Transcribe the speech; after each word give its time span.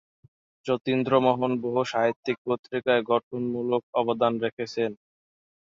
যতীন্দ্রমোহন 0.65 1.51
বহু 1.63 1.81
সাহিত্যিক 1.85 2.37
পত্রিকায় 2.45 3.01
গঠনমূলক 3.11 3.81
অবদান 3.93 4.33
রেখেছেন। 4.43 4.91